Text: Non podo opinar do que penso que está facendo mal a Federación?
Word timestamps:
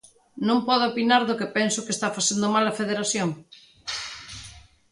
Non 0.47 0.59
podo 0.67 0.83
opinar 0.91 1.21
do 1.25 1.37
que 1.39 1.53
penso 1.57 1.83
que 1.85 1.93
está 1.95 2.07
facendo 2.17 2.47
mal 2.55 2.65
a 2.67 2.77
Federación? 2.81 3.29